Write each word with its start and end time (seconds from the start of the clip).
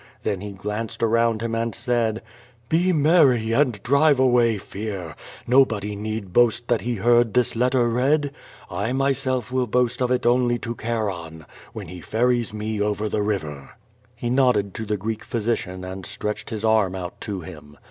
Then 0.23 0.41
he 0.41 0.53
glsinced 0.55 1.03
around 1.03 1.43
him 1.43 1.53
and 1.53 1.75
said: 1.75 2.23
''Be 2.71 2.91
merry, 2.91 3.51
and 3.51 3.73
drive 3.83 4.19
away 4.19 4.57
fear, 4.57 5.15
nobody 5.45 5.95
need 5.95 6.33
boast 6.33 6.67
that 6.69 6.81
he 6.81 6.95
heard 6.95 7.35
this 7.35 7.55
letter 7.55 7.87
read. 7.87 8.31
I 8.71 8.93
myself 8.93 9.51
will 9.51 9.67
boast 9.67 10.01
of 10.01 10.09
it 10.09 10.25
only 10.25 10.57
to 10.57 10.75
Charon, 10.75 11.45
whon 11.75 11.87
he 11.87 12.01
ferries 12.01 12.51
me 12.51 12.81
over 12.81 13.07
the 13.09 13.21
river." 13.21 13.77
lie 14.23 14.29
nodd«>d 14.29 14.71
to 14.73 14.87
the 14.87 14.97
Oreek 14.97 15.23
physician 15.23 15.83
andstretched 15.85 16.49
his 16.49 16.65
arm 16.65 16.95
out 16.95 17.21
to 17.21 17.41
him. 17.41 17.77